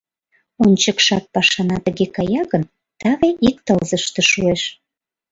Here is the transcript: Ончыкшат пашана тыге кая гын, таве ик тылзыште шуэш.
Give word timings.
Ончыкшат 0.63 1.23
пашана 1.33 1.77
тыге 1.85 2.05
кая 2.15 2.43
гын, 2.51 2.63
таве 2.99 3.29
ик 3.47 3.57
тылзыште 3.65 4.21
шуэш. 4.31 4.61